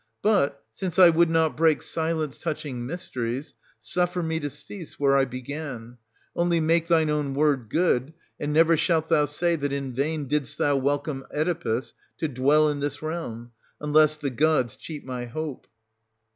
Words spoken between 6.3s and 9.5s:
only make thine own word good, and never shalt thou